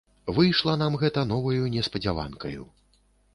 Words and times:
Выйшла 0.37 0.73
нам 0.83 0.95
гэта 1.03 1.25
новаю 1.33 1.69
неспадзяванкаю. 1.75 2.67